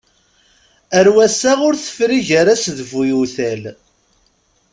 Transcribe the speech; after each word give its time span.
Ar 0.97 1.07
wass-a 1.13 1.51
ur 1.67 1.75
tefri 1.77 2.19
gar-as 2.27 2.63
d 2.77 2.79
bu 2.89 3.01
yiwtal. 3.07 3.63